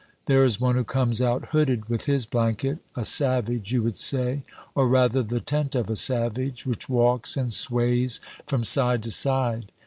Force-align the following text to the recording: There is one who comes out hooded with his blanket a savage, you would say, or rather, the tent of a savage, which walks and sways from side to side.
There 0.25 0.43
is 0.43 0.59
one 0.59 0.73
who 0.77 0.83
comes 0.83 1.21
out 1.21 1.49
hooded 1.49 1.85
with 1.87 2.05
his 2.05 2.25
blanket 2.25 2.79
a 2.95 3.05
savage, 3.05 3.71
you 3.71 3.83
would 3.83 3.97
say, 3.97 4.41
or 4.73 4.87
rather, 4.87 5.21
the 5.21 5.39
tent 5.39 5.75
of 5.75 5.91
a 5.91 5.95
savage, 5.95 6.65
which 6.65 6.89
walks 6.89 7.37
and 7.37 7.53
sways 7.53 8.19
from 8.47 8.63
side 8.63 9.03
to 9.03 9.11
side. 9.11 9.71